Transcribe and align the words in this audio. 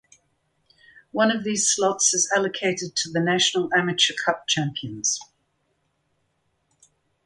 One 1.11 1.29
of 1.29 1.43
these 1.43 1.69
slots 1.69 2.11
is 2.15 2.33
allocated 2.35 2.95
to 2.95 3.11
the 3.11 3.19
National 3.19 3.69
Amateur 3.71 4.15
Cup 4.15 4.47
champions. 4.47 5.19